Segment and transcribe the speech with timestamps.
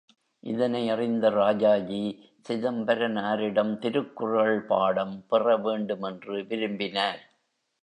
[0.43, 2.31] இதனை அறிந்த ராஜாஜி,
[2.49, 7.21] சிதம்பரனாரிடம் திருக்குறள் பாடம் பெற வேண்டும் என்று விரும்பினார்.